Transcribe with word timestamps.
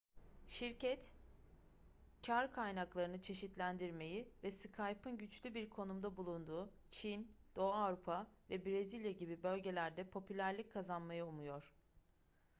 şirket 0.47 1.11
kar 2.25 2.51
kaynaklarını 2.53 3.21
çeşitlendirmeyi 3.21 4.31
ve 4.43 4.51
skype'ın 4.51 5.17
güçlü 5.17 5.53
bir 5.53 5.69
konumda 5.69 6.17
bulunduğu 6.17 6.69
çin 6.91 7.31
doğu 7.55 7.73
avrupa 7.73 8.27
ve 8.49 8.65
brezilya 8.65 9.11
gibi 9.11 9.43
bölgelerde 9.43 10.03
popülerlik 10.09 10.73
kazanmayı 10.73 11.25
umuyor 11.25 11.73